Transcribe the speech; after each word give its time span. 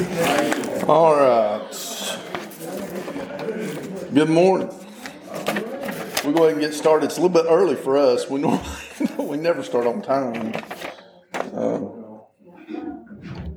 All 0.00 1.14
right. 1.14 1.68
Good 4.14 4.30
morning. 4.30 4.70
We'll 6.24 6.32
go 6.32 6.44
ahead 6.44 6.52
and 6.52 6.60
get 6.60 6.72
started. 6.72 7.04
It's 7.04 7.18
a 7.18 7.20
little 7.20 7.42
bit 7.42 7.44
early 7.46 7.76
for 7.76 7.98
us. 7.98 8.26
We 8.26 8.40
normally 8.40 8.64
we 9.18 9.36
never 9.36 9.62
start 9.62 9.86
on 9.86 10.00
time. 10.00 10.54
Uh, 11.34 11.80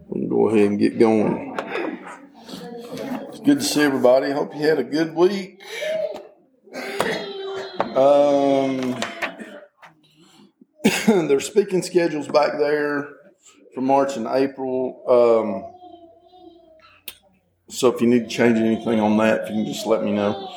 we'll 0.10 0.28
go 0.28 0.50
ahead 0.50 0.68
and 0.68 0.78
get 0.78 1.00
going. 1.00 1.58
It's 3.30 3.40
good 3.40 3.60
to 3.60 3.64
see 3.64 3.82
everybody. 3.82 4.32
Hope 4.32 4.54
you 4.54 4.64
had 4.64 4.80
a 4.80 4.84
good 4.84 5.16
week. 5.16 5.62
Um, 7.96 9.00
there's 11.30 11.46
speaking 11.46 11.84
schedules 11.84 12.28
back 12.28 12.58
there 12.60 13.08
for 13.74 13.80
March 13.80 14.18
and 14.18 14.28
April. 14.28 15.06
Um, 15.08 15.74
so 17.74 17.94
if 17.94 18.02
you 18.02 18.08
need 18.08 18.30
to 18.30 18.36
change 18.36 18.58
anything 18.58 19.00
on 19.00 19.18
that, 19.18 19.44
if 19.44 19.50
you 19.50 19.56
can 19.56 19.66
just 19.66 19.86
let 19.86 20.04
me 20.04 20.12
know. 20.12 20.50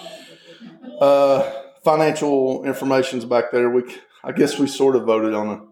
Uh, 1.00 1.52
financial 1.82 2.64
information's 2.64 3.24
back 3.24 3.50
there. 3.52 3.70
We, 3.70 3.82
I 4.23 4.32
guess 4.32 4.59
we 4.59 4.66
sort 4.66 4.96
of 4.96 5.04
voted 5.04 5.34
on 5.34 5.48
a 5.48 5.62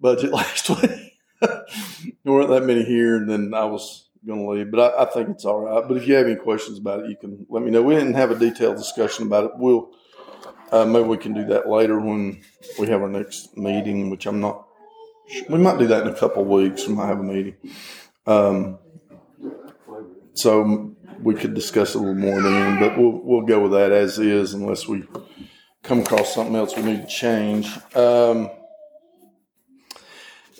budget 0.00 0.32
last 0.40 0.68
week. 0.70 1.18
there 1.40 1.64
weren't 2.24 2.50
that 2.50 2.64
many 2.64 2.84
here, 2.84 3.16
and 3.16 3.28
then 3.28 3.54
I 3.54 3.64
was 3.64 4.08
going 4.26 4.40
to 4.40 4.50
leave, 4.50 4.70
but 4.70 4.80
I, 4.80 5.02
I, 5.02 5.04
think 5.06 5.30
it's 5.30 5.44
all 5.44 5.60
right. 5.60 5.86
But 5.86 5.96
if 5.96 6.06
you 6.06 6.14
have 6.14 6.26
any 6.26 6.36
questions 6.36 6.78
about 6.78 7.00
it, 7.00 7.10
you 7.10 7.16
can 7.16 7.46
let 7.48 7.62
me 7.62 7.70
know. 7.70 7.82
We 7.82 7.94
didn't 7.94 8.14
have 8.14 8.30
a 8.30 8.38
detailed 8.38 8.76
discussion 8.76 9.26
about 9.26 9.44
it. 9.44 9.50
We'll 9.56 9.90
uh, 10.72 10.84
maybe 10.84 11.08
we 11.08 11.16
can 11.16 11.32
do 11.32 11.44
that 11.46 11.68
later 11.68 11.98
when 11.98 12.42
we 12.78 12.86
have 12.88 13.02
our 13.02 13.08
next 13.08 13.56
meeting, 13.56 14.10
which 14.10 14.26
I'm 14.26 14.40
not. 14.40 14.66
We 15.48 15.58
might 15.58 15.78
do 15.78 15.86
that 15.88 16.06
in 16.06 16.12
a 16.12 16.18
couple 16.18 16.44
weeks. 16.44 16.86
We 16.86 16.94
might 16.94 17.06
have 17.06 17.20
a 17.20 17.24
meeting. 17.24 17.56
Um, 18.26 18.78
so 20.34 20.94
we 21.22 21.34
could 21.34 21.54
discuss 21.54 21.94
a 21.94 21.98
little 21.98 22.14
more 22.14 22.40
then, 22.40 22.80
but 22.80 22.98
we'll 22.98 23.20
we'll 23.22 23.46
go 23.46 23.60
with 23.60 23.72
that 23.72 23.92
as 23.92 24.18
is 24.18 24.54
unless 24.54 24.86
we 24.88 25.04
come 25.82 26.00
across 26.00 26.34
something 26.34 26.56
else 26.56 26.76
we 26.76 26.82
need 26.82 27.02
to 27.02 27.06
change. 27.06 27.68
Um, 27.94 28.50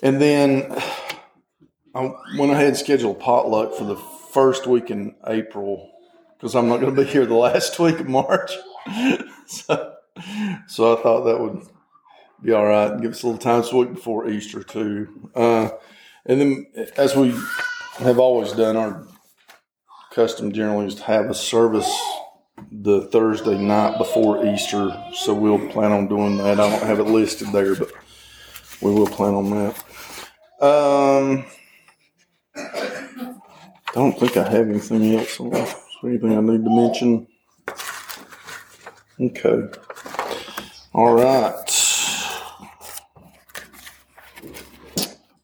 and 0.03 0.21
then 0.21 0.71
I 1.95 2.13
went 2.37 2.51
ahead 2.51 2.67
and 2.67 2.77
scheduled 2.77 3.19
potluck 3.19 3.75
for 3.75 3.83
the 3.83 3.97
first 4.31 4.65
week 4.65 4.89
in 4.89 5.15
April 5.27 5.91
because 6.37 6.55
I'm 6.55 6.69
not 6.69 6.79
going 6.79 6.95
to 6.95 7.01
be 7.03 7.07
here 7.07 7.25
the 7.25 7.35
last 7.35 7.77
week 7.79 7.99
of 7.99 8.07
March. 8.07 8.51
so, 9.45 9.95
so 10.67 10.97
I 10.97 11.01
thought 11.01 11.25
that 11.25 11.39
would 11.39 11.67
be 12.41 12.53
all 12.53 12.65
right. 12.65 12.91
And 12.91 13.01
give 13.01 13.11
us 13.11 13.23
a 13.23 13.27
little 13.27 13.39
time. 13.39 13.59
It's 13.59 13.71
a 13.71 13.75
week 13.75 13.93
before 13.93 14.29
Easter 14.29 14.63
too. 14.63 15.29
Uh, 15.35 15.69
and 16.25 16.39
then, 16.39 16.65
as 16.97 17.15
we 17.15 17.33
have 17.97 18.19
always 18.19 18.53
done, 18.53 18.77
our 18.77 19.05
custom 20.11 20.51
generally 20.51 20.87
is 20.87 20.95
to 20.95 21.03
have 21.03 21.29
a 21.29 21.33
service 21.33 21.89
the 22.71 23.01
Thursday 23.07 23.57
night 23.57 23.97
before 23.97 24.45
Easter. 24.45 24.91
So 25.13 25.33
we'll 25.33 25.69
plan 25.69 25.91
on 25.91 26.07
doing 26.07 26.37
that. 26.37 26.59
I 26.59 26.69
don't 26.69 26.83
have 26.83 26.99
it 26.99 27.05
listed 27.05 27.51
there, 27.51 27.75
but 27.75 27.91
we 28.81 28.91
will 28.91 29.07
plan 29.07 29.33
on 29.33 29.49
that. 29.49 29.83
Um, 30.63 31.45
I 32.55 33.93
don't 33.93 34.19
think 34.19 34.37
I 34.37 34.47
have 34.49 34.69
anything 34.69 35.15
else. 35.15 35.39
Anything 36.03 36.37
I 36.37 36.41
need 36.41 36.63
to 36.63 36.75
mention? 36.75 37.27
Okay. 39.19 39.79
All 40.93 41.13
right. 41.15 41.67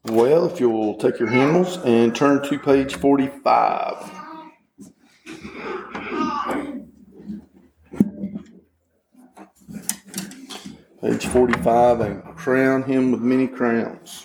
Well, 0.04 0.46
if 0.46 0.58
you'll 0.58 0.96
take 0.96 1.18
your 1.18 1.28
hymnals 1.28 1.76
and 1.84 2.14
turn 2.14 2.42
to 2.48 2.58
page 2.58 2.94
45. 2.94 4.17
Page 11.00 11.26
45, 11.26 12.00
and 12.00 12.24
crown 12.34 12.82
him 12.82 13.12
with 13.12 13.20
many 13.20 13.46
crowns. 13.46 14.17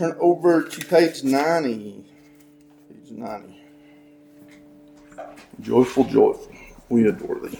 Over 0.00 0.62
to 0.62 0.86
page 0.86 1.24
90. 1.24 2.04
Page 2.88 3.10
90. 3.10 3.60
Joyful, 5.60 6.04
joyful. 6.04 6.52
We 6.88 7.08
adore 7.08 7.40
thee. 7.40 7.58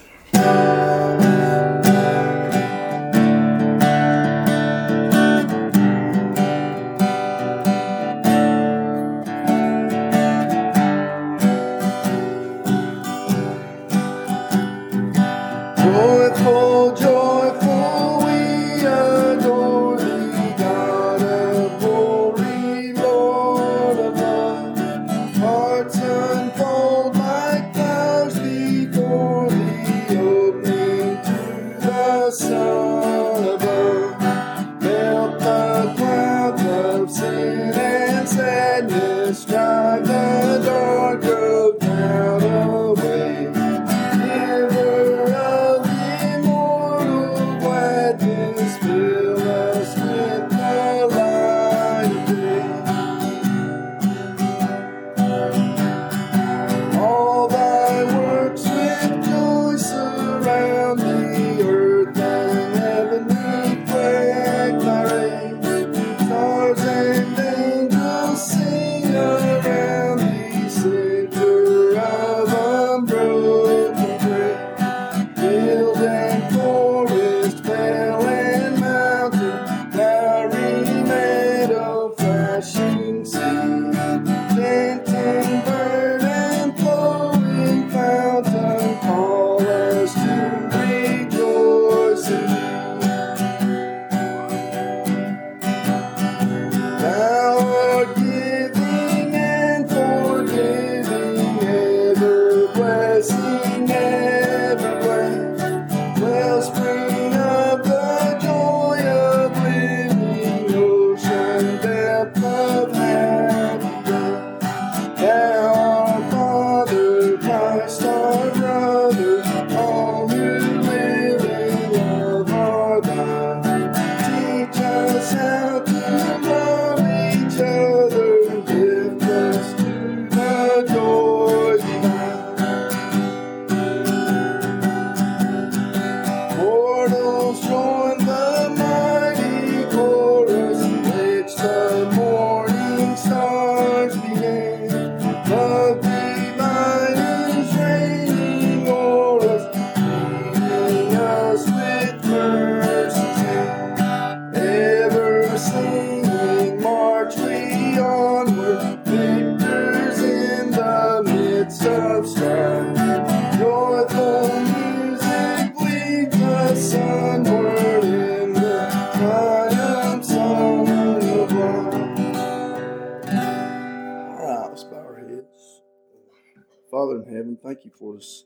You 177.86 177.92
for 177.96 178.14
this 178.14 178.44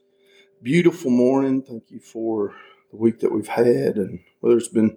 beautiful 0.63 1.11
morning. 1.11 1.63
Thank 1.63 1.91
you 1.91 1.99
for 1.99 2.55
the 2.91 2.97
week 2.97 3.21
that 3.21 3.33
we've 3.33 3.49
had, 3.49 3.97
and 3.97 4.21
whether 4.41 4.57
it's 4.57 4.69
been 4.69 4.97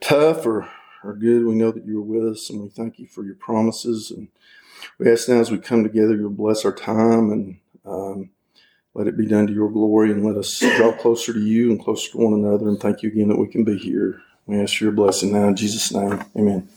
tough 0.00 0.46
or, 0.46 0.68
or 1.02 1.14
good, 1.14 1.44
we 1.44 1.54
know 1.54 1.72
that 1.72 1.84
you're 1.84 2.00
with 2.00 2.26
us, 2.26 2.48
and 2.48 2.62
we 2.62 2.68
thank 2.68 2.98
you 2.98 3.06
for 3.06 3.24
your 3.24 3.34
promises. 3.34 4.10
And 4.10 4.28
we 4.98 5.10
ask 5.10 5.28
now 5.28 5.40
as 5.40 5.50
we 5.50 5.58
come 5.58 5.82
together, 5.82 6.14
you'll 6.14 6.30
bless 6.30 6.64
our 6.64 6.74
time 6.74 7.30
and 7.30 7.58
um, 7.84 8.30
let 8.94 9.06
it 9.06 9.16
be 9.16 9.26
done 9.26 9.46
to 9.46 9.52
your 9.52 9.70
glory, 9.70 10.12
and 10.12 10.24
let 10.24 10.36
us 10.36 10.60
draw 10.76 10.92
closer 10.92 11.32
to 11.32 11.40
you 11.40 11.70
and 11.70 11.82
closer 11.82 12.12
to 12.12 12.18
one 12.18 12.34
another. 12.34 12.68
And 12.68 12.78
thank 12.78 13.02
you 13.02 13.10
again 13.10 13.28
that 13.28 13.38
we 13.38 13.48
can 13.48 13.64
be 13.64 13.76
here. 13.76 14.20
We 14.46 14.60
ask 14.60 14.76
for 14.76 14.84
your 14.84 14.92
blessing 14.92 15.32
now 15.32 15.48
in 15.48 15.56
Jesus' 15.56 15.92
name. 15.92 16.22
Amen. 16.36 16.68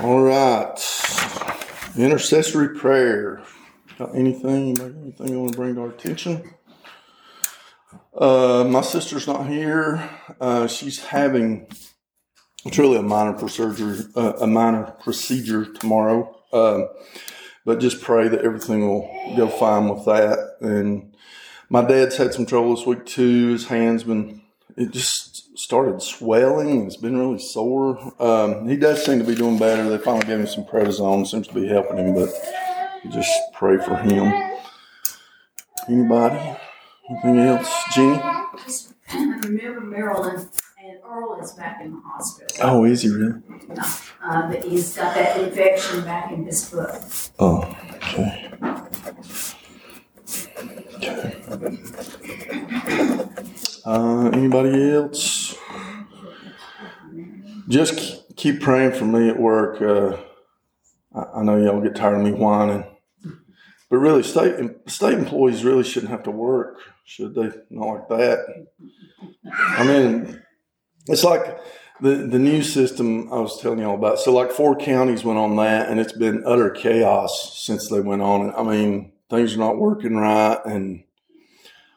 All 0.00 0.22
right. 0.22 0.76
Intercessory 2.12 2.78
prayer. 2.78 3.40
Got 3.98 4.14
anything? 4.14 4.78
Anything 4.78 5.28
you 5.28 5.40
want 5.40 5.52
to 5.52 5.56
bring 5.56 5.76
to 5.76 5.80
our 5.80 5.88
attention? 5.88 6.52
Uh, 8.14 8.64
my 8.68 8.82
sister's 8.82 9.26
not 9.26 9.46
here. 9.46 10.10
Uh, 10.38 10.66
she's 10.66 11.02
having 11.02 11.66
it's 12.66 12.78
really 12.78 12.98
a 12.98 13.02
minor 13.02 13.32
procedure, 13.32 13.96
uh, 14.14 14.34
a 14.42 14.46
minor 14.46 14.94
procedure 15.02 15.64
tomorrow. 15.64 16.38
Um, 16.52 16.88
but 17.64 17.80
just 17.80 18.02
pray 18.02 18.28
that 18.28 18.42
everything 18.42 18.86
will 18.86 19.08
go 19.34 19.48
fine 19.48 19.88
with 19.88 20.04
that. 20.04 20.58
And 20.60 21.16
my 21.70 21.82
dad's 21.82 22.18
had 22.18 22.34
some 22.34 22.44
trouble 22.44 22.76
this 22.76 22.84
week 22.84 23.06
too. 23.06 23.52
His 23.52 23.68
hand's 23.68 24.04
been 24.04 24.42
it 24.76 24.90
just 24.90 25.31
started 25.62 26.02
swelling. 26.02 26.86
It's 26.86 26.96
been 26.96 27.16
really 27.16 27.38
sore. 27.38 27.96
Um, 28.20 28.68
he 28.68 28.76
does 28.76 29.04
seem 29.04 29.20
to 29.20 29.24
be 29.24 29.36
doing 29.36 29.58
better. 29.58 29.88
They 29.88 30.02
finally 30.02 30.26
gave 30.26 30.40
him 30.40 30.46
some 30.48 30.64
prednisone. 30.64 31.24
Seems 31.24 31.46
to 31.46 31.54
be 31.54 31.68
helping 31.68 31.98
him, 31.98 32.14
but 32.14 32.30
just 33.10 33.30
pray 33.54 33.78
for 33.78 33.94
him. 33.96 34.32
Anybody? 35.88 36.58
Anything 37.10 37.38
else? 37.38 37.72
Jeannie? 37.92 38.20
Remember 39.14 39.80
Marilyn 39.82 40.48
and 40.82 40.98
Earl 41.04 41.38
is 41.40 41.52
back 41.52 41.80
in 41.80 41.92
the 41.92 42.00
hospital. 42.00 42.56
Oh, 42.60 42.84
is 42.84 43.02
he 43.02 43.10
really? 43.10 43.40
Uh, 44.24 44.48
but 44.48 44.64
he's 44.64 44.96
got 44.96 45.14
that 45.14 45.38
infection 45.40 46.02
back 46.02 46.32
in 46.32 46.44
his 46.44 46.68
foot. 46.68 46.90
Oh, 47.38 47.72
okay. 47.94 48.50
Okay. 51.02 51.36
Uh, 53.84 54.30
anybody 54.32 54.92
else? 54.92 55.56
Just 57.68 58.36
keep 58.36 58.60
praying 58.60 58.92
for 58.92 59.04
me 59.04 59.28
at 59.28 59.38
work. 59.38 59.80
Uh, 59.82 60.16
I, 61.14 61.40
I 61.40 61.42
know 61.42 61.56
y'all 61.56 61.80
get 61.80 61.96
tired 61.96 62.18
of 62.18 62.24
me 62.24 62.32
whining, 62.32 62.84
but 63.90 63.96
really, 63.96 64.22
state 64.22 64.54
state 64.86 65.14
employees 65.14 65.64
really 65.64 65.84
shouldn't 65.84 66.10
have 66.10 66.22
to 66.24 66.30
work, 66.30 66.78
should 67.04 67.34
they? 67.34 67.50
Not 67.70 67.86
like 67.86 68.08
that. 68.08 68.66
I 69.52 69.84
mean, 69.84 70.42
it's 71.08 71.24
like 71.24 71.58
the 72.00 72.26
the 72.26 72.38
new 72.38 72.62
system 72.62 73.32
I 73.32 73.38
was 73.38 73.60
telling 73.60 73.78
y'all 73.80 73.94
about. 73.94 74.18
So, 74.18 74.32
like 74.32 74.50
four 74.52 74.76
counties 74.76 75.24
went 75.24 75.38
on 75.38 75.56
that, 75.56 75.88
and 75.88 75.98
it's 75.98 76.12
been 76.12 76.44
utter 76.46 76.70
chaos 76.70 77.58
since 77.64 77.88
they 77.88 78.00
went 78.00 78.22
on 78.22 78.48
it. 78.48 78.54
I 78.56 78.62
mean, 78.62 79.12
things 79.30 79.54
are 79.54 79.58
not 79.58 79.78
working 79.78 80.16
right, 80.16 80.58
and 80.64 81.04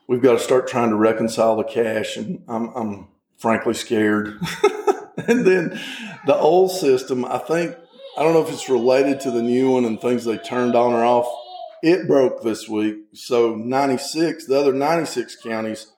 we've 0.08 0.22
got 0.22 0.34
to 0.34 0.40
start 0.40 0.68
trying 0.68 0.90
to 0.90 0.96
reconcile 0.96 1.56
the 1.56 1.64
cash. 1.64 2.18
And 2.18 2.44
I'm, 2.48 2.70
I'm 2.76 3.08
frankly 3.38 3.74
scared. 3.74 4.40
and 5.28 5.46
then 5.46 5.80
the 6.26 6.36
old 6.36 6.72
system, 6.72 7.26
I 7.26 7.38
think, 7.40 7.76
I 8.18 8.24
don't 8.24 8.34
know 8.34 8.44
if 8.46 8.52
it's 8.52 8.70
related 8.70 9.20
to 9.22 9.32
the 9.32 9.42
new 9.42 9.72
one 9.72 9.86
and 9.86 10.00
things 10.00 10.24
they 10.24 10.38
turned 10.38 10.76
on 10.76 10.94
or 10.94 11.04
off. 11.04 11.28
It 11.84 12.08
broke 12.08 12.44
this 12.44 12.68
week. 12.70 12.98
So 13.14 13.56
96, 13.56 14.46
the 14.46 14.60
other 14.60 14.74
96 14.74 15.36
counties, 15.44 15.92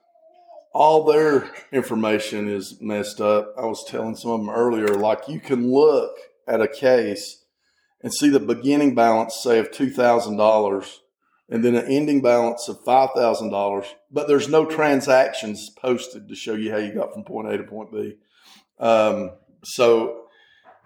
all 0.74 1.04
their 1.04 1.48
information 1.72 2.48
is 2.48 2.78
messed 2.80 3.20
up. 3.20 3.54
I 3.56 3.64
was 3.66 3.84
telling 3.84 4.16
some 4.16 4.32
of 4.32 4.40
them 4.40 4.50
earlier, 4.50 4.88
like 4.88 5.28
you 5.28 5.40
can 5.40 5.70
look 5.72 6.16
at 6.46 6.60
a 6.60 6.68
case 6.68 7.44
and 8.02 8.12
see 8.12 8.28
the 8.28 8.40
beginning 8.40 8.94
balance, 8.94 9.36
say, 9.42 9.58
of 9.58 9.70
$2,000 9.70 10.98
and 11.48 11.64
then 11.64 11.74
an 11.74 11.86
ending 11.86 12.20
balance 12.20 12.68
of 12.68 12.84
$5,000, 12.84 13.86
but 14.10 14.28
there's 14.28 14.48
no 14.48 14.66
transactions 14.66 15.70
posted 15.70 16.28
to 16.28 16.34
show 16.34 16.54
you 16.54 16.70
how 16.70 16.76
you 16.76 16.92
got 16.92 17.12
from 17.12 17.24
point 17.24 17.48
A 17.48 17.56
to 17.56 17.64
point 17.64 17.90
B. 17.92 18.16
Um, 18.78 19.32
so 19.64 20.26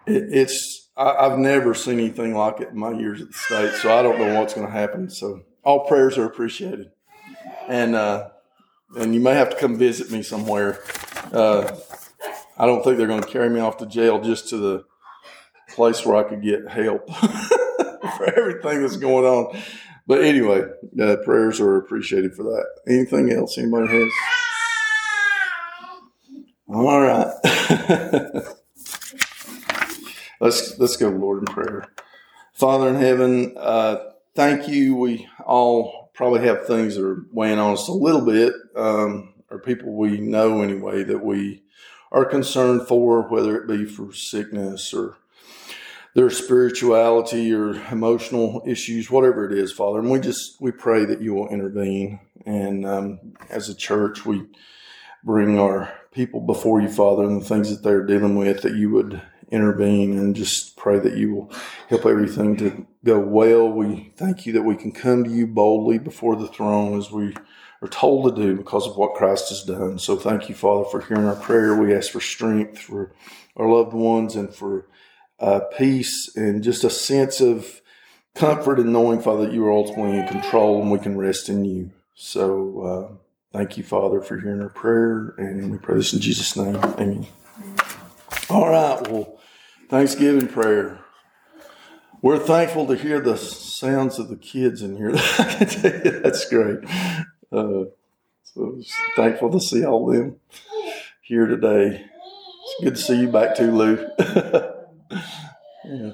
it, 0.07 0.23
it's, 0.31 0.89
I, 0.95 1.29
have 1.29 1.37
never 1.37 1.73
seen 1.73 1.99
anything 1.99 2.33
like 2.33 2.61
it 2.61 2.69
in 2.69 2.77
my 2.77 2.91
years 2.91 3.21
at 3.21 3.27
the 3.27 3.33
state. 3.33 3.73
So 3.81 3.97
I 3.97 4.01
don't 4.01 4.19
know 4.19 4.39
what's 4.39 4.53
going 4.53 4.67
to 4.67 4.71
happen. 4.71 5.09
So 5.09 5.41
all 5.63 5.85
prayers 5.85 6.17
are 6.17 6.25
appreciated. 6.25 6.91
And, 7.67 7.95
uh, 7.95 8.29
and 8.95 9.13
you 9.13 9.19
may 9.19 9.33
have 9.33 9.49
to 9.49 9.57
come 9.57 9.77
visit 9.77 10.11
me 10.11 10.23
somewhere. 10.23 10.81
Uh, 11.31 11.75
I 12.57 12.65
don't 12.65 12.83
think 12.83 12.97
they're 12.97 13.07
going 13.07 13.23
to 13.23 13.29
carry 13.29 13.49
me 13.49 13.59
off 13.59 13.77
to 13.77 13.85
jail 13.85 14.21
just 14.21 14.49
to 14.49 14.57
the 14.57 14.85
place 15.69 16.05
where 16.05 16.15
I 16.15 16.29
could 16.29 16.41
get 16.41 16.69
help 16.69 17.11
for 18.17 18.25
everything 18.37 18.81
that's 18.81 18.97
going 18.97 19.25
on. 19.25 19.61
But 20.05 20.23
anyway, 20.23 20.63
uh, 21.01 21.15
prayers 21.23 21.61
are 21.61 21.77
appreciated 21.77 22.35
for 22.35 22.43
that. 22.43 22.65
Anything 22.87 23.31
else 23.31 23.57
anybody 23.57 23.87
has? 23.87 24.11
All 26.67 27.01
right. 27.01 27.33
let's 30.41 30.77
let's 30.79 30.97
go, 30.97 31.09
Lord, 31.09 31.39
in 31.39 31.45
prayer. 31.45 31.87
Father 32.53 32.89
in 32.89 32.95
heaven, 32.95 33.55
uh, 33.57 33.97
thank 34.35 34.67
you. 34.67 34.95
We 34.95 35.27
all 35.45 36.11
probably 36.13 36.41
have 36.41 36.65
things 36.67 36.95
that 36.95 37.05
are 37.05 37.25
weighing 37.31 37.59
on 37.59 37.73
us 37.73 37.87
a 37.87 37.93
little 37.93 38.25
bit, 38.25 38.53
um, 38.75 39.33
or 39.49 39.59
people 39.59 39.93
we 39.93 40.19
know 40.19 40.61
anyway 40.61 41.03
that 41.03 41.23
we 41.23 41.63
are 42.11 42.25
concerned 42.25 42.87
for, 42.87 43.27
whether 43.29 43.57
it 43.57 43.67
be 43.67 43.85
for 43.85 44.13
sickness 44.13 44.93
or 44.93 45.17
their 46.13 46.29
spirituality 46.29 47.53
or 47.53 47.75
emotional 47.91 48.61
issues, 48.65 49.09
whatever 49.09 49.45
it 49.45 49.57
is, 49.57 49.71
Father. 49.71 49.99
And 49.99 50.11
we 50.11 50.19
just 50.19 50.61
we 50.61 50.71
pray 50.71 51.05
that 51.05 51.21
you 51.21 51.33
will 51.33 51.49
intervene. 51.49 52.19
And 52.45 52.85
um, 52.85 53.19
as 53.49 53.69
a 53.69 53.75
church, 53.75 54.25
we 54.25 54.45
bring 55.23 55.57
our 55.57 55.93
people 56.11 56.41
before 56.41 56.81
you, 56.81 56.89
Father, 56.89 57.23
and 57.23 57.41
the 57.41 57.45
things 57.45 57.69
that 57.69 57.83
they're 57.83 58.05
dealing 58.05 58.35
with, 58.35 58.61
that 58.61 58.75
you 58.75 58.89
would 58.91 59.21
intervene 59.49 60.17
and 60.17 60.35
just 60.35 60.75
pray 60.77 60.99
that 60.99 61.15
you 61.15 61.33
will 61.33 61.51
help 61.87 62.05
everything 62.05 62.57
to 62.57 62.85
go 63.05 63.19
well. 63.19 63.69
We 63.69 64.11
thank 64.17 64.45
you 64.45 64.53
that 64.53 64.63
we 64.63 64.75
can 64.75 64.91
come 64.91 65.23
to 65.23 65.29
you 65.29 65.47
boldly 65.47 65.99
before 65.99 66.35
the 66.35 66.47
throne 66.47 66.97
as 66.97 67.11
we 67.11 67.35
are 67.81 67.87
told 67.87 68.35
to 68.35 68.41
do 68.41 68.55
because 68.55 68.87
of 68.87 68.97
what 68.97 69.13
Christ 69.13 69.49
has 69.49 69.63
done. 69.63 69.99
So 69.99 70.15
thank 70.15 70.49
you, 70.49 70.55
Father, 70.55 70.85
for 70.89 71.01
hearing 71.01 71.25
our 71.25 71.35
prayer. 71.35 71.75
We 71.75 71.93
ask 71.93 72.11
for 72.11 72.21
strength 72.21 72.79
for 72.79 73.13
our 73.55 73.69
loved 73.69 73.93
ones 73.93 74.35
and 74.35 74.53
for 74.53 74.87
uh, 75.39 75.61
peace 75.77 76.31
and 76.35 76.63
just 76.63 76.83
a 76.83 76.89
sense 76.89 77.41
of 77.41 77.81
comfort 78.35 78.79
in 78.79 78.91
knowing, 78.91 79.21
Father, 79.21 79.45
that 79.45 79.53
you 79.53 79.65
are 79.65 79.71
ultimately 79.71 80.17
in 80.17 80.27
control 80.27 80.81
and 80.81 80.91
we 80.91 80.99
can 80.99 81.17
rest 81.17 81.49
in 81.49 81.65
you. 81.65 81.91
So 82.15 82.81
uh, 82.81 83.15
thank 83.57 83.77
you, 83.77 83.83
Father, 83.83 84.21
for 84.21 84.39
hearing 84.39 84.61
our 84.61 84.69
prayer, 84.69 85.33
and 85.37 85.71
we 85.71 85.77
pray 85.77 85.95
this 85.95 86.13
in 86.13 86.19
Jesus' 86.19 86.55
name. 86.55 86.75
Amen. 86.75 87.27
All 88.49 88.69
right, 88.69 89.07
well, 89.09 89.39
Thanksgiving 89.89 90.47
prayer. 90.47 90.99
We're 92.21 92.39
thankful 92.39 92.87
to 92.87 92.95
hear 92.95 93.19
the 93.19 93.35
sounds 93.35 94.17
of 94.17 94.29
the 94.29 94.37
kids 94.37 94.81
in 94.81 94.95
here. 94.95 95.11
That's 95.37 96.49
great. 96.49 96.79
Uh, 97.51 97.85
so 98.43 98.81
thankful 99.15 99.51
to 99.51 99.59
see 99.59 99.83
all 99.83 100.09
of 100.09 100.15
them 100.15 100.39
here 101.21 101.47
today. 101.47 102.05
It's 102.05 102.83
good 102.83 102.95
to 102.95 103.01
see 103.01 103.19
you 103.21 103.27
back 103.27 103.57
too, 103.57 103.71
Lou. 103.71 104.07
Yeah. 105.85 106.11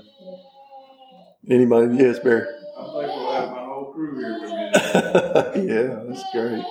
Anybody? 1.49 1.95
Yes, 1.97 2.19
Barry. 2.19 2.45
I'm 2.77 2.85
thankful 2.93 3.25
to 3.27 3.33
have 3.33 3.51
my 3.51 3.59
whole 3.63 3.91
crew 3.93 4.17
here 4.17 4.41
with 4.41 4.51
me. 4.51 5.73
yeah, 5.73 6.03
that's 6.07 6.23
great. 6.31 6.65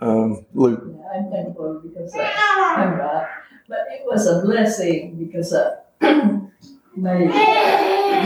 Um, 0.00 0.44
Luke. 0.54 0.82
Yeah, 0.86 1.08
I'm 1.14 1.30
thankful 1.30 1.80
because 1.82 2.14
uh, 2.14 2.30
I'm 2.36 2.98
not. 2.98 3.28
But 3.68 3.86
it 3.90 4.02
was 4.04 4.26
a 4.26 4.42
blessing 4.42 5.16
because 5.16 5.52
uh, 5.52 5.76
my 6.96 7.18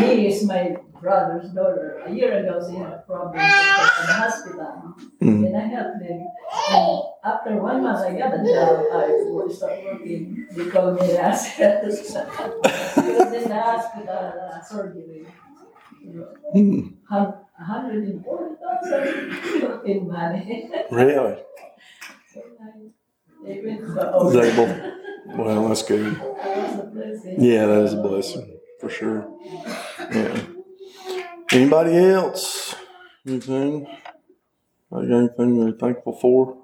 niece, 0.01 0.43
my 0.45 0.77
brother's 1.01 1.49
daughter, 1.51 2.03
a 2.07 2.11
year 2.13 2.39
ago 2.39 2.61
she 2.69 2.77
had 2.77 2.93
a 2.93 2.99
problem 3.07 3.35
in 3.35 3.41
the 3.41 4.13
hospital. 4.13 4.95
Mm. 5.23 5.47
And 5.47 5.57
I 5.57 5.61
helped 5.67 5.99
them. 6.01 6.27
And 6.71 7.03
after 7.25 7.57
one 7.57 7.83
month 7.83 8.01
I 8.01 8.13
got 8.19 8.35
a 8.35 8.39
job, 8.45 8.85
I 8.93 8.95
started 9.51 9.85
working. 9.85 10.47
They 10.53 10.67
called 10.71 11.01
me 11.01 11.17
as 11.17 11.47
She 11.55 11.63
was 11.63 12.15
in 13.33 13.49
the 13.49 13.61
hospital 13.61 14.33
uh, 14.53 14.61
surgery. 14.63 15.27
Mm. 16.55 16.95
140,000 17.09 19.87
in 19.87 20.09
money. 20.09 20.71
Really? 20.91 21.37
So 22.33 22.41
I- 22.61 22.91
they 23.45 23.61
went 23.65 23.81
to 23.81 23.87
Was 23.95 24.37
able. 24.37 24.69
Well, 25.37 25.69
that's 25.69 25.83
good. 25.83 26.15
That 26.17 26.57
was 26.57 26.79
a 26.81 26.83
blessing. 26.87 27.35
Yeah, 27.39 27.67
that 27.67 27.83
is 27.83 27.93
a 27.95 27.97
blessing 28.03 28.59
for 28.81 28.89
sure. 28.89 29.29
Yeah. 30.13 30.41
Anybody 31.51 31.97
else? 31.97 32.75
Anything? 33.27 33.87
Anything 34.93 35.59
they're 35.59 35.73
thankful 35.73 36.19
for? 36.21 36.59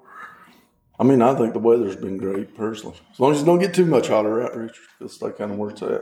I 0.99 1.03
mean, 1.03 1.21
I 1.21 1.33
think 1.35 1.53
the 1.53 1.59
weather's 1.59 1.95
been 1.95 2.17
great 2.17 2.55
personally. 2.55 2.97
As 3.11 3.19
long 3.19 3.31
as 3.33 3.41
it 3.41 3.45
don't 3.45 3.59
get 3.59 3.73
too 3.73 3.85
much 3.85 4.07
hotter 4.07 4.43
out, 4.43 4.55
Richard, 4.55 4.75
it'll 4.99 5.09
stay 5.09 5.31
kind 5.31 5.51
of 5.51 5.57
where 5.57 5.71
it's 5.71 5.81
at. 5.81 6.01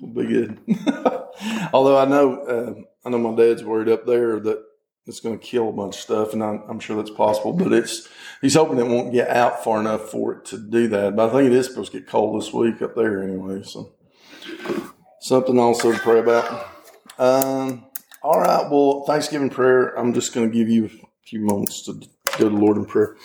We'll 0.00 0.24
be 0.24 0.32
good. 0.32 0.58
Although 1.72 1.98
I 1.98 2.06
know, 2.06 2.42
uh, 2.42 2.74
I 3.04 3.10
know 3.10 3.18
my 3.18 3.36
dad's 3.36 3.62
worried 3.62 3.88
up 3.88 4.06
there 4.06 4.40
that 4.40 4.64
it's 5.06 5.20
going 5.20 5.38
to 5.38 5.44
kill 5.44 5.68
a 5.68 5.72
bunch 5.72 5.96
of 5.96 6.00
stuff, 6.00 6.32
and 6.32 6.42
I'm, 6.42 6.62
I'm 6.68 6.80
sure 6.80 6.96
that's 6.96 7.10
possible. 7.10 7.52
But 7.52 7.72
it's 7.72 8.08
he's 8.40 8.54
hoping 8.54 8.78
it 8.78 8.86
won't 8.86 9.12
get 9.12 9.28
out 9.28 9.62
far 9.62 9.78
enough 9.78 10.10
for 10.10 10.32
it 10.34 10.44
to 10.46 10.58
do 10.58 10.88
that. 10.88 11.16
But 11.16 11.28
I 11.28 11.32
think 11.32 11.46
it 11.46 11.52
is 11.52 11.66
supposed 11.66 11.92
to 11.92 12.00
get 12.00 12.08
cold 12.08 12.40
this 12.40 12.52
week 12.52 12.80
up 12.82 12.96
there 12.96 13.22
anyway. 13.22 13.62
So 13.62 13.92
something 15.20 15.58
also 15.58 15.92
to 15.92 15.98
pray 15.98 16.20
about. 16.20 16.68
Um, 17.18 17.84
all 18.22 18.40
right. 18.40 18.70
Well, 18.70 19.04
Thanksgiving 19.06 19.50
prayer. 19.50 19.98
I'm 19.98 20.14
just 20.14 20.34
going 20.34 20.50
to 20.50 20.56
give 20.56 20.68
you 20.68 20.86
a 20.86 20.90
few 21.26 21.40
moments 21.40 21.82
to 21.82 21.94
go 22.38 22.48
to 22.48 22.50
the 22.50 22.50
Lord 22.50 22.76
in 22.76 22.84
prayer. 22.86 23.16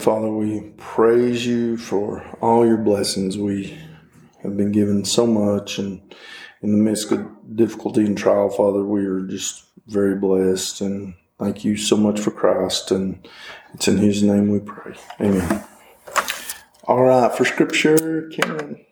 Father, 0.00 0.30
we 0.30 0.60
praise 0.78 1.46
you 1.46 1.76
for 1.76 2.22
all 2.40 2.66
your 2.66 2.78
blessings. 2.78 3.36
We 3.36 3.78
have 4.42 4.56
been 4.56 4.72
given 4.72 5.04
so 5.04 5.26
much, 5.26 5.78
and 5.78 6.00
in 6.62 6.72
the 6.72 6.78
midst 6.78 7.12
of 7.12 7.26
difficulty 7.54 8.06
and 8.06 8.16
trial, 8.16 8.48
Father, 8.48 8.82
we 8.82 9.04
are 9.04 9.20
just 9.20 9.64
very 9.88 10.14
blessed. 10.14 10.80
And 10.80 11.14
thank 11.38 11.66
you 11.66 11.76
so 11.76 11.98
much 11.98 12.18
for 12.18 12.30
Christ. 12.30 12.90
And 12.90 13.28
it's 13.74 13.88
in 13.88 13.98
His 13.98 14.22
name 14.22 14.48
we 14.48 14.60
pray. 14.60 14.94
Amen. 15.20 15.64
All 16.84 17.02
right, 17.02 17.36
for 17.36 17.44
scripture, 17.44 18.30
Karen. 18.30 18.84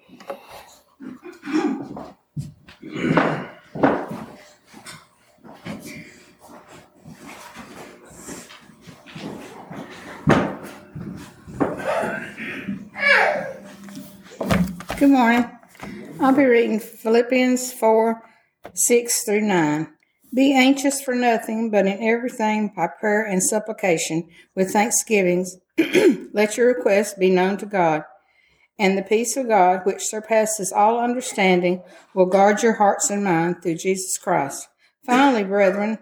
Good 14.99 15.11
morning. 15.11 15.49
I'll 16.19 16.35
be 16.35 16.45
reading 16.45 16.81
Philippians 16.81 17.73
4 17.73 18.21
6 18.75 19.23
through 19.23 19.43
9. 19.43 19.89
Be 20.35 20.53
anxious 20.53 21.01
for 21.01 21.15
nothing, 21.15 21.71
but 21.71 21.87
in 21.87 22.03
everything 22.03 22.73
by 22.75 22.89
prayer 22.89 23.25
and 23.25 23.41
supplication 23.41 24.29
with 24.57 24.73
thanksgivings, 24.73 25.57
let 26.33 26.57
your 26.57 26.67
requests 26.67 27.15
be 27.15 27.31
known 27.31 27.59
to 27.59 27.67
God. 27.67 28.03
And 28.77 28.99
the 28.99 29.03
peace 29.03 29.37
of 29.37 29.47
God, 29.47 29.83
which 29.87 30.03
surpasses 30.03 30.73
all 30.73 30.99
understanding, 30.99 31.85
will 32.13 32.27
guard 32.27 32.65
your 32.65 32.75
hearts 32.75 33.09
and 33.09 33.23
minds 33.23 33.61
through 33.63 33.77
Jesus 33.77 34.19
Christ. 34.19 34.67
Finally, 35.07 35.45
brethren, 35.45 35.99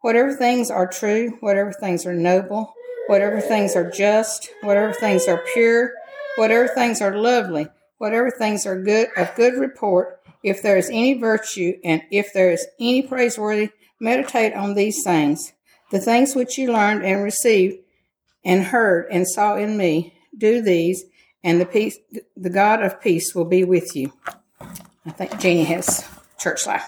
whatever 0.00 0.32
things 0.32 0.70
are 0.70 0.86
true, 0.86 1.36
whatever 1.40 1.74
things 1.74 2.06
are 2.06 2.14
noble, 2.14 2.72
whatever 3.06 3.38
things 3.38 3.76
are 3.76 3.90
just, 3.90 4.48
whatever 4.62 4.94
things 4.94 5.28
are 5.28 5.44
pure, 5.52 5.92
whatever 6.36 6.68
things 6.68 7.02
are 7.02 7.14
lovely, 7.14 7.68
whatever 8.00 8.30
things 8.30 8.64
are 8.64 8.80
good 8.80 9.08
of 9.14 9.34
good 9.34 9.52
report, 9.60 10.22
if 10.42 10.62
there 10.62 10.78
is 10.78 10.88
any 10.88 11.12
virtue 11.18 11.78
and 11.84 12.00
if 12.10 12.32
there 12.32 12.50
is 12.50 12.66
any 12.80 13.02
praiseworthy, 13.02 13.68
meditate 14.00 14.54
on 14.54 14.72
these 14.72 15.04
things. 15.04 15.52
The 15.90 15.98
things 15.98 16.34
which 16.34 16.56
you 16.56 16.72
learned 16.72 17.04
and 17.04 17.22
received 17.22 17.76
and 18.42 18.64
heard 18.64 19.06
and 19.10 19.28
saw 19.28 19.56
in 19.56 19.76
me, 19.76 20.14
do 20.36 20.62
these, 20.62 21.04
and 21.44 21.60
the 21.60 21.66
peace, 21.66 21.98
the 22.38 22.48
God 22.48 22.82
of 22.82 23.02
peace 23.02 23.34
will 23.34 23.44
be 23.44 23.64
with 23.64 23.94
you. 23.94 24.14
I 25.04 25.10
think 25.10 25.38
Jeannie 25.38 25.64
has 25.64 26.08
church 26.38 26.66
life. 26.66 26.86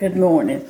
Good 0.00 0.16
morning. 0.16 0.66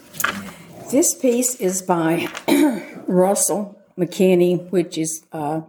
This 0.91 1.15
piece 1.15 1.55
is 1.55 1.83
by 1.83 2.27
Russell 3.07 3.79
McKinney, 3.97 4.69
which 4.73 4.99
is 4.99 5.25
uh, 5.31 5.61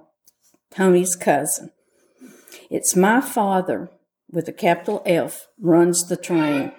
Tony's 0.71 1.15
cousin. 1.15 1.69
It's 2.71 2.95
my 2.95 3.21
father, 3.21 3.91
with 4.31 4.47
a 4.47 4.51
capital 4.51 5.03
F, 5.05 5.45
runs 5.59 6.07
the 6.07 6.17
train. 6.17 6.71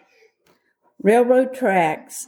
Railroad 1.00 1.54
tracks 1.54 2.26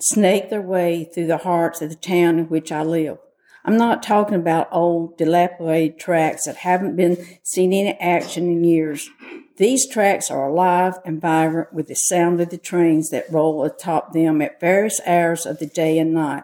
snake 0.00 0.50
their 0.50 0.60
way 0.60 1.04
through 1.04 1.28
the 1.28 1.38
hearts 1.38 1.80
of 1.80 1.90
the 1.90 1.94
town 1.94 2.40
in 2.40 2.48
which 2.48 2.72
I 2.72 2.82
live. 2.82 3.18
I'm 3.64 3.76
not 3.76 4.02
talking 4.02 4.34
about 4.34 4.70
old, 4.72 5.16
dilapidated 5.18 6.00
tracks 6.00 6.46
that 6.46 6.56
haven't 6.56 6.96
been 6.96 7.24
seen 7.44 7.72
in 7.72 7.94
action 8.00 8.48
in 8.48 8.64
years. 8.64 9.08
These 9.62 9.88
tracks 9.88 10.28
are 10.28 10.48
alive 10.48 10.98
and 11.04 11.20
vibrant 11.20 11.72
with 11.72 11.86
the 11.86 11.94
sound 11.94 12.40
of 12.40 12.50
the 12.50 12.58
trains 12.58 13.10
that 13.10 13.30
roll 13.30 13.62
atop 13.62 14.12
them 14.12 14.42
at 14.42 14.58
various 14.58 15.00
hours 15.06 15.46
of 15.46 15.60
the 15.60 15.66
day 15.66 16.00
and 16.00 16.12
night. 16.12 16.42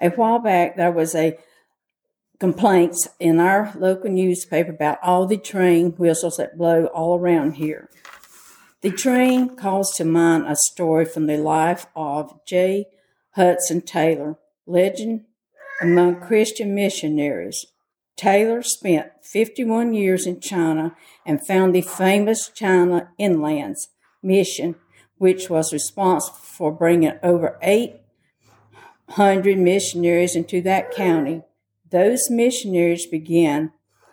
A 0.00 0.10
while 0.10 0.38
back, 0.38 0.76
there 0.76 0.92
was 0.92 1.12
a 1.16 1.36
complaints 2.38 3.08
in 3.18 3.40
our 3.40 3.72
local 3.76 4.12
newspaper 4.12 4.70
about 4.70 5.00
all 5.02 5.26
the 5.26 5.38
train 5.38 5.90
whistles 5.96 6.36
that 6.36 6.56
blow 6.56 6.84
all 6.94 7.18
around 7.18 7.54
here. 7.54 7.90
The 8.82 8.92
train 8.92 9.56
calls 9.56 9.92
to 9.96 10.04
mind 10.04 10.46
a 10.46 10.54
story 10.54 11.06
from 11.06 11.26
the 11.26 11.36
life 11.36 11.86
of 11.96 12.38
J. 12.46 12.86
Hudson 13.32 13.80
Taylor, 13.80 14.36
legend 14.66 15.24
among 15.80 16.20
Christian 16.20 16.76
missionaries. 16.76 17.66
Taylor 18.16 18.62
spent 18.62 19.10
51 19.22 19.94
years 19.94 20.26
in 20.26 20.40
China 20.40 20.94
and 21.24 21.46
found 21.46 21.74
the 21.74 21.80
famous 21.80 22.48
China 22.48 23.10
Inlands 23.18 23.88
Mission, 24.22 24.74
which 25.18 25.48
was 25.48 25.72
responsible 25.72 26.38
for 26.38 26.70
bringing 26.72 27.18
over 27.22 27.58
800 27.62 29.58
missionaries 29.58 30.36
into 30.36 30.60
that 30.62 30.90
county. 30.90 31.42
Those 31.90 32.30
missionaries 32.30 33.06
began 33.06 33.72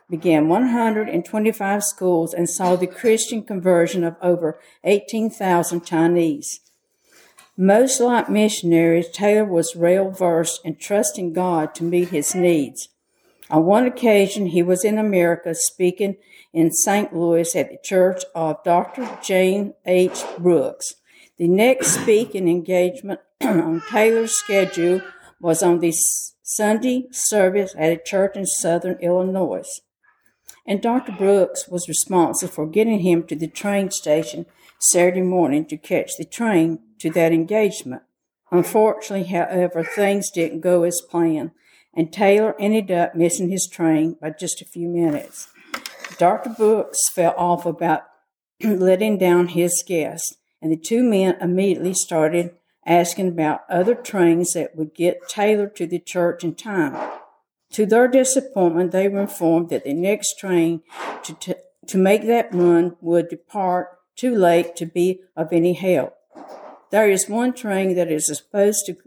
began 0.10 0.48
125 0.48 1.84
schools 1.84 2.34
and 2.34 2.50
saw 2.50 2.76
the 2.76 2.88
Christian 2.88 3.44
conversion 3.44 4.04
of 4.04 4.16
over 4.22 4.60
18,000 4.84 5.86
Chinese. 5.86 6.62
Most 7.58 8.00
like 8.00 8.30
missionaries, 8.30 9.10
Taylor 9.10 9.44
was 9.44 9.76
well 9.76 10.12
versed 10.12 10.62
in 10.64 10.76
trusting 10.76 11.34
God 11.34 11.76
to 11.76 11.84
meet 11.84 12.10
his 12.10 12.36
needs. 12.36 12.90
On 13.50 13.66
one 13.66 13.86
occasion, 13.86 14.48
he 14.48 14.62
was 14.62 14.84
in 14.84 14.98
America 14.98 15.56
speaking 15.56 16.18
in 16.54 16.72
St. 16.72 17.16
Louis 17.16 17.56
at 17.56 17.70
the 17.70 17.78
church 17.82 18.24
of 18.36 18.64
Dr. 18.64 19.08
Jane 19.24 19.74
H. 19.86 20.24
Brooks. 20.38 20.96
The 21.38 21.48
next 21.48 21.88
speaking 22.02 22.50
engagement 22.50 23.22
on 23.42 23.82
Taylor's 23.90 24.34
schedule 24.34 25.02
was 25.40 25.64
on 25.64 25.80
the 25.80 25.94
Sunday 26.44 27.06
service 27.12 27.74
at 27.78 27.92
a 27.92 28.04
church 28.04 28.36
in 28.36 28.46
southern 28.46 28.98
Illinois. 29.00 29.80
And 30.66 30.82
Dr. 30.82 31.14
Brooks 31.14 31.70
was 31.70 31.88
responsible 31.88 32.52
for 32.52 32.68
getting 32.68 33.00
him 33.00 33.24
to 33.28 33.36
the 33.36 33.48
train 33.48 33.92
station 33.92 34.46
Saturday 34.80 35.22
morning 35.22 35.66
to 35.68 35.78
catch 35.78 36.18
the 36.18 36.26
train 36.26 36.80
to 37.00 37.10
that 37.12 37.32
engagement. 37.32 38.02
Unfortunately, 38.52 39.28
however, 39.28 39.84
things 39.84 40.30
didn't 40.30 40.62
go 40.62 40.84
as 40.84 41.02
planned 41.02 41.52
and 41.98 42.14
Taylor 42.14 42.56
ended 42.60 42.92
up 42.92 43.16
missing 43.16 43.50
his 43.50 43.68
train 43.68 44.16
by 44.22 44.30
just 44.30 44.62
a 44.62 44.66
few 44.66 44.88
minutes. 44.88 45.50
Dr. 46.20 46.52
Brooks 46.52 47.10
felt 47.10 47.36
off 47.38 47.66
about 47.66 48.04
letting 48.64 49.18
down 49.18 49.48
his 49.48 49.84
guests, 49.86 50.38
and 50.62 50.72
the 50.72 50.78
two 50.78 51.02
men 51.02 51.36
immediately 51.42 51.96
started 51.96 52.52
asking 52.86 53.30
about 53.30 53.62
other 53.68 53.96
trains 53.96 54.54
that 54.54 54.76
would 54.76 54.94
get 54.94 55.28
Taylor 55.28 55.68
to 55.68 55.88
the 55.88 56.00
church 56.00 56.44
in 56.44 56.54
time. 56.54 56.96
To 57.74 57.86
their 57.86 58.08
disappointment, 58.08 58.92
they 58.92 59.10
were 59.10 59.22
informed 59.22 59.70
that 59.70 59.84
the 59.84 59.94
next 59.94 60.36
train 60.40 60.84
to, 61.24 61.34
t- 61.34 61.56
to 61.88 61.98
make 61.98 62.26
that 62.28 62.54
run 62.54 62.96
would 63.02 63.28
depart 63.28 63.90
too 64.16 64.36
late 64.36 64.76
to 64.78 64.86
be 64.86 65.22
of 65.36 65.52
any 65.52 65.74
help. 65.74 66.14
There 66.92 67.10
is 67.10 67.28
one 67.28 67.54
train 67.54 67.96
that 67.96 68.10
is 68.12 68.28
supposed 68.28 68.86
to 68.86 68.98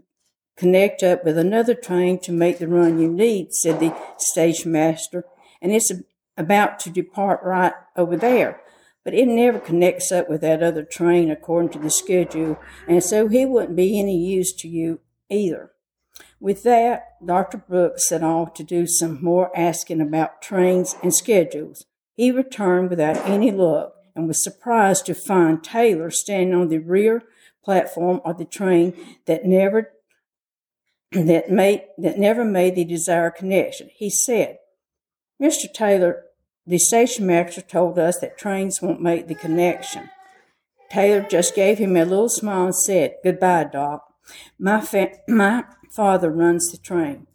connect 0.55 1.03
up 1.03 1.23
with 1.23 1.37
another 1.37 1.73
train 1.73 2.19
to 2.19 2.31
make 2.31 2.59
the 2.59 2.67
run 2.67 2.99
you 2.99 3.11
need, 3.11 3.53
said 3.53 3.79
the 3.79 3.95
station 4.17 4.71
master, 4.71 5.25
and 5.61 5.71
it's 5.71 5.91
about 6.37 6.79
to 6.79 6.89
depart 6.89 7.41
right 7.43 7.73
over 7.95 8.15
there. 8.15 8.61
But 9.03 9.13
it 9.13 9.27
never 9.27 9.59
connects 9.59 10.11
up 10.11 10.29
with 10.29 10.41
that 10.41 10.61
other 10.61 10.83
train 10.83 11.31
according 11.31 11.71
to 11.71 11.79
the 11.79 11.89
schedule, 11.89 12.59
and 12.87 13.03
so 13.03 13.27
he 13.27 13.45
wouldn't 13.45 13.75
be 13.75 13.99
any 13.99 14.17
use 14.17 14.53
to 14.57 14.67
you 14.67 14.99
either. 15.29 15.71
With 16.39 16.63
that, 16.63 17.17
Dr. 17.25 17.57
Brooks 17.57 18.07
set 18.07 18.23
off 18.23 18.53
to 18.55 18.63
do 18.63 18.85
some 18.87 19.23
more 19.23 19.55
asking 19.57 20.01
about 20.01 20.41
trains 20.41 20.95
and 21.01 21.13
schedules. 21.13 21.85
He 22.15 22.31
returned 22.31 22.89
without 22.89 23.17
any 23.27 23.51
luck 23.51 23.93
and 24.15 24.27
was 24.27 24.43
surprised 24.43 25.05
to 25.05 25.15
find 25.15 25.63
Taylor 25.63 26.11
standing 26.11 26.53
on 26.53 26.67
the 26.67 26.79
rear 26.79 27.23
platform 27.63 28.21
of 28.25 28.37
the 28.37 28.45
train 28.45 28.93
that 29.25 29.45
never 29.45 29.91
that 31.11 31.51
made 31.51 31.83
that 31.97 32.17
never 32.17 32.45
made 32.45 32.75
the 32.75 32.85
desired 32.85 33.35
connection. 33.35 33.89
He 33.93 34.09
said, 34.09 34.59
Mr. 35.41 35.71
Taylor, 35.71 36.23
the 36.65 36.77
station 36.77 37.25
master 37.25 37.61
told 37.61 37.99
us 37.99 38.19
that 38.19 38.37
trains 38.37 38.81
won't 38.81 39.01
make 39.01 39.27
the 39.27 39.35
connection. 39.35 40.09
Taylor 40.89 41.25
just 41.27 41.55
gave 41.55 41.77
him 41.77 41.95
a 41.95 42.05
little 42.05 42.29
smile 42.29 42.65
and 42.65 42.75
said, 42.75 43.15
Goodbye, 43.23 43.65
Doc. 43.71 44.05
My, 44.59 44.81
fa- 44.81 45.17
my 45.27 45.65
father 45.89 46.29
runs 46.29 46.71
the 46.71 46.77
train. 46.77 47.27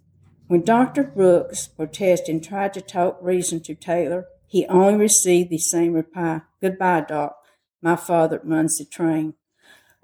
When 0.46 0.62
Dr. 0.62 1.02
Brooks 1.02 1.66
protested 1.66 2.28
and 2.34 2.44
tried 2.44 2.72
to 2.74 2.80
talk 2.80 3.18
reason 3.20 3.62
to 3.64 3.74
Taylor, 3.74 4.26
he 4.46 4.66
only 4.66 4.96
received 4.96 5.50
the 5.50 5.58
same 5.58 5.94
reply 5.94 6.42
Goodbye, 6.62 7.06
Doc. 7.08 7.36
My 7.82 7.96
father 7.96 8.40
runs 8.44 8.78
the 8.78 8.84
train. 8.84 9.34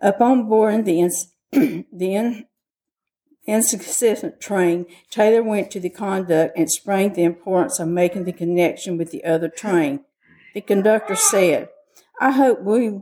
Up 0.02 0.20
on 0.20 0.48
board 0.48 0.85
the, 0.85 1.00
ins- 1.00 1.32
the 1.52 1.85
insufficient 1.92 2.46
train, 3.46 4.87
Taylor 5.11 5.42
went 5.42 5.70
to 5.70 5.81
the 5.81 5.90
conduct 5.90 6.57
and 6.57 6.64
explained 6.64 7.14
the 7.14 7.24
importance 7.24 7.78
of 7.78 7.88
making 7.88 8.24
the 8.24 8.33
connection 8.33 8.96
with 8.96 9.11
the 9.11 9.24
other 9.24 9.48
train. 9.48 10.05
The 10.55 10.61
conductor 10.61 11.16
said, 11.16 11.68
I 12.20 12.33
hope 12.33 12.62
we 12.62 13.00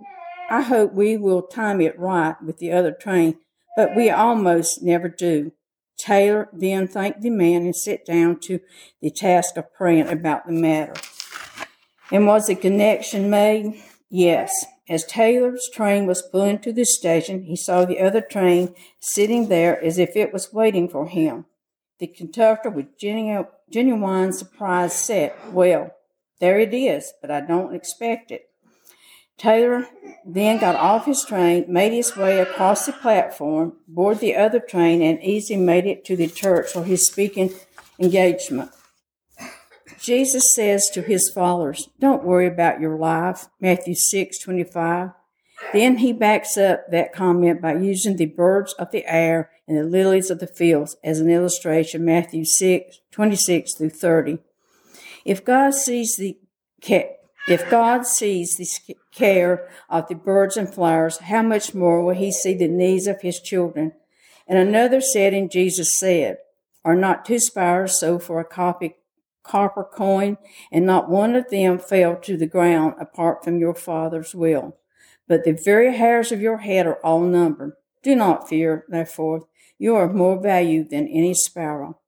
I 0.51 0.63
hope 0.63 0.93
we 0.93 1.17
will 1.17 1.43
time 1.43 1.81
it 1.81 1.97
right 1.97 2.35
with 2.43 2.59
the 2.59 2.73
other 2.73 2.91
train, 2.91 3.39
but 3.77 3.95
we 3.95 4.11
almost 4.11 4.83
never 4.83 5.09
do. 5.09 5.53
Taylor 5.97 6.49
then 6.53 6.89
thanked 6.89 7.21
the 7.21 7.31
man 7.31 7.63
and 7.63 7.77
sat 7.77 8.05
down 8.05 8.41
to 8.41 8.59
the 9.01 9.11
task 9.11 9.57
of 9.57 9.73
praying 9.73 10.09
about 10.09 10.47
the 10.47 10.53
matter. 10.53 10.95
And 12.11 12.27
was 12.27 12.49
the 12.49 12.57
connection 12.57 13.31
made? 13.31 13.81
Yes. 14.11 14.67
As 14.89 15.05
Taylor's 15.07 15.71
train 15.73 16.07
was 16.07 16.21
pulling 16.21 16.59
to 16.61 16.73
the 16.73 16.85
station, 16.85 17.45
he 17.45 17.55
saw 17.55 17.85
the 17.85 18.01
other 18.01 18.21
train 18.21 18.75
sitting 18.99 19.49
there 19.49 19.83
as 19.83 19.99
if 19.99 20.17
it 20.17 20.33
was 20.33 20.53
waiting 20.53 20.89
for 20.89 21.07
him. 21.07 21.47
The 22.01 22.09
conductor, 22.09 22.71
with 22.71 22.99
genuine, 22.99 24.33
surprise, 24.33 24.95
said, 24.95 25.33
Well, 25.53 25.93
there 26.41 26.59
it 26.59 26.75
is, 26.75 27.13
but 27.21 27.31
I 27.31 27.41
don't 27.41 27.75
expect 27.75 28.33
it. 28.33 28.49
Taylor 29.39 29.87
then 30.27 30.59
got 30.59 30.75
off 30.75 31.07
his 31.07 31.25
train, 31.25 31.67
made 31.69 31.93
his 31.93 32.17
way 32.17 32.41
across 32.41 32.87
the 32.87 32.93
platform, 32.93 33.75
boarded 33.87 34.21
the 34.21 34.37
other 34.37 34.61
train, 34.61 35.03
and 35.03 35.23
easily 35.23 35.59
made 35.59 35.87
it 35.87 36.05
to 36.07 36.17
the 36.17 36.27
church 36.27 36.73
for 36.73 36.83
his 36.83 37.07
speaking 37.07 37.53
engagement. 37.99 38.71
Jesus 40.01 40.55
says 40.55 40.89
to 40.95 41.03
his 41.03 41.31
followers, 41.35 41.89
Don't 41.99 42.25
worry 42.25 42.47
about 42.47 42.81
your 42.81 42.97
life, 42.97 43.49
Matthew 43.61 43.95
6 43.95 44.39
25. 44.39 45.11
Then 45.73 45.99
he 45.99 46.13
backs 46.13 46.57
up 46.57 46.91
that 46.91 47.13
comment 47.13 47.61
by 47.61 47.75
using 47.75 48.17
the 48.17 48.27
birds 48.27 48.73
of 48.75 48.91
the 48.91 49.05
air 49.07 49.51
and 49.69 49.77
the 49.77 49.85
lilies 49.85 50.31
of 50.31 50.41
the 50.41 50.47
fields 50.47 50.97
as 51.05 51.21
an 51.21 51.31
illustration, 51.31 52.05
Matthew 52.05 52.45
6 52.45 52.99
26 53.11 53.75
through 53.75 53.91
30. 53.91 54.39
If 55.25 55.45
God 55.45 55.75
sees 55.75 56.17
the 56.17 56.39
if 57.49 57.69
God 57.69 58.07
sees 58.07 58.57
the 58.57 58.97
care 59.13 59.69
of 59.89 60.09
the 60.09 60.15
birds 60.15 60.57
and 60.57 60.73
flowers, 60.73 61.19
how 61.19 61.43
much 61.43 61.75
more 61.75 62.03
will 62.03 62.15
he 62.15 62.33
see 62.33 62.55
the 62.55 62.69
needs 62.69 63.07
of 63.07 63.21
his 63.21 63.41
children? 63.41 63.93
In 64.47 64.57
another 64.57 65.01
setting, 65.01 65.49
Jesus 65.49 65.99
said, 65.99 66.39
Are 66.85 66.97
not 66.97 67.25
two 67.25 67.39
sparrows 67.39 68.01
sold 68.01 68.23
for 68.23 68.41
a 68.41 68.45
copy, 68.45 68.97
copper 69.43 69.85
coin, 69.85 70.37
and 70.71 70.87
not 70.87 71.09
one 71.09 71.35
of 71.35 71.51
them 71.51 71.79
fell 71.79 72.17
to 72.17 72.37
the 72.37 72.47
ground 72.47 72.95
apart 73.01 73.45
from 73.45 73.59
your 73.59 73.75
Father's 73.75 74.35
will? 74.35 74.77
But 75.29 75.45
the 75.45 75.53
very 75.53 75.97
hairs 75.97 76.33
of 76.33 76.41
your 76.41 76.59
head 76.59 76.87
are 76.87 77.05
all 77.05 77.21
numbered. 77.21 77.73
Do 78.03 78.17
not 78.17 78.49
fear, 78.49 78.85
therefore, 78.89 79.47
you 79.79 79.95
are 79.97 80.05
of 80.05 80.15
more 80.15 80.41
value 80.41 80.85
than 80.85 81.09
any 81.09 81.35
sparrow. 81.35 81.99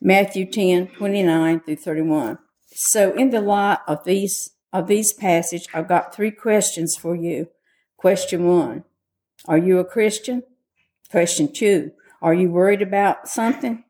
Matthew 0.00 0.50
10, 0.50 0.88
29 0.88 1.60
through 1.60 1.76
31. 1.76 2.38
So 2.66 3.12
in 3.12 3.30
the 3.30 3.40
light 3.40 3.78
of 3.86 4.04
these 4.04 4.50
of 4.72 4.88
these 4.88 5.12
passage, 5.12 5.68
I've 5.72 5.86
got 5.86 6.12
three 6.12 6.32
questions 6.32 6.96
for 6.96 7.14
you. 7.14 7.48
Question 7.96 8.48
one, 8.48 8.82
are 9.46 9.56
you 9.56 9.78
a 9.78 9.84
Christian? 9.84 10.42
Question 11.10 11.52
two, 11.52 11.92
are 12.20 12.34
you 12.34 12.50
worried 12.50 12.82
about 12.82 13.28
something? 13.28 13.84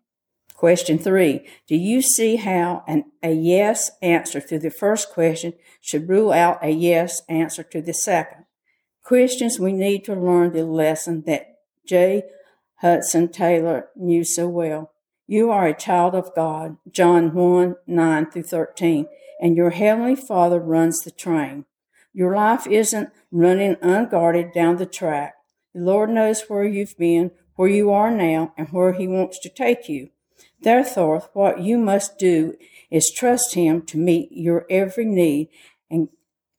Question 0.65 0.99
three, 0.99 1.47
do 1.69 1.77
you 1.77 2.01
see 2.01 2.37
how 2.37 2.85
an, 2.89 3.05
a 3.23 3.35
yes 3.35 3.91
answer 4.01 4.41
to 4.41 4.59
the 4.59 4.71
first 4.71 5.11
question 5.11 5.53
should 5.83 6.09
rule 6.09 6.33
out 6.33 6.59
a 6.63 6.71
yes 6.71 7.21
answer 7.29 7.63
to 7.65 7.83
the 7.83 7.93
second? 7.93 8.47
Christians, 9.03 9.61
we 9.61 9.75
need 9.75 10.07
to 10.07 10.15
learn 10.15 10.55
the 10.55 10.65
lesson 10.65 11.23
that 11.27 11.59
J. 11.87 12.23
Hudson 12.77 13.29
Taylor 13.29 13.89
knew 13.95 14.25
so 14.25 14.49
well. 14.49 14.93
You 15.27 15.51
are 15.51 15.67
a 15.67 15.77
child 15.77 16.15
of 16.15 16.35
God, 16.35 16.79
John 16.91 17.35
1 17.35 17.77
9 17.87 18.31
through 18.31 18.45
13, 18.45 19.07
and 19.43 19.59
your 19.59 19.69
heavenly 19.69 20.17
Father 20.17 20.61
runs 20.61 21.01
the 21.01 21.11
train. 21.11 21.67
Your 22.15 22.35
life 22.35 22.67
isn't 22.67 23.11
running 23.31 23.77
unguarded 23.83 24.55
down 24.55 24.79
the 24.79 24.87
track. 24.87 25.35
The 25.75 25.83
Lord 25.83 26.09
knows 26.09 26.45
where 26.49 26.65
you've 26.65 26.97
been, 26.97 27.33
where 27.57 27.69
you 27.69 27.91
are 27.91 28.11
now, 28.11 28.55
and 28.57 28.71
where 28.71 28.95
He 28.95 29.07
wants 29.07 29.39
to 29.41 29.51
take 29.51 29.91
you. 29.91 30.09
Therefore, 30.65 31.29
what 31.35 31.61
you 31.61 31.77
must 31.77 32.19
do 32.19 32.57
is 32.91 33.13
trust 33.15 33.55
Him 33.55 33.83
to 33.83 33.99
meet 33.99 34.33
your 34.33 34.65
every 34.71 35.05
need 35.05 35.51
and, 35.91 36.09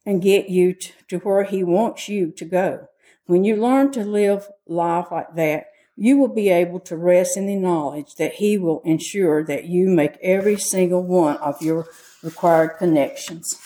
and 0.05 0.21
get 0.21 0.47
you 0.47 0.75
to, 0.75 0.91
to 1.07 1.17
where 1.17 1.43
He 1.43 1.63
wants 1.63 2.07
you 2.07 2.29
to 2.33 2.45
go. 2.45 2.87
When 3.25 3.43
you 3.43 3.55
learn 3.55 3.91
to 3.93 4.03
live 4.05 4.47
life 4.67 5.07
like 5.11 5.33
that, 5.35 5.71
you 5.97 6.17
will 6.17 6.27
be 6.27 6.49
able 6.49 6.79
to 6.81 6.95
rest 6.95 7.35
in 7.35 7.47
the 7.47 7.55
knowledge 7.55 8.13
that 8.19 8.35
He 8.35 8.59
will 8.59 8.81
ensure 8.85 9.43
that 9.43 9.65
you 9.65 9.89
make 9.89 10.17
every 10.21 10.57
single 10.57 11.01
one 11.01 11.37
of 11.37 11.59
your 11.63 11.87
required 12.21 12.77
connections. 12.77 13.59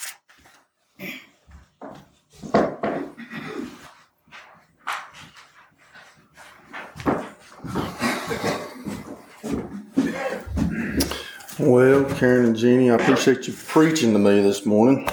Well, 11.62 12.06
Karen 12.14 12.46
and 12.46 12.56
Jeannie, 12.56 12.90
I 12.90 12.94
appreciate 12.94 13.46
you 13.46 13.52
preaching 13.52 14.14
to 14.14 14.18
me 14.18 14.40
this 14.40 14.64
morning. 14.64 15.06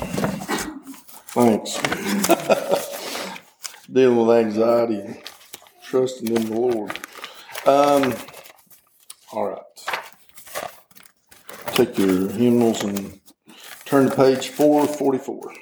Thanks. 1.33 1.77
Dealing 3.91 4.25
with 4.25 4.37
anxiety 4.37 5.01
and 5.01 5.21
trusting 5.83 6.29
in 6.29 6.45
the 6.45 6.57
Lord. 6.57 6.97
Um, 7.65 8.15
all 9.33 9.49
right. 9.49 9.61
Take 11.73 11.97
your 11.97 12.29
hymnals 12.29 12.81
and 12.81 13.19
turn 13.83 14.09
to 14.09 14.15
page 14.15 14.47
444. 14.47 15.53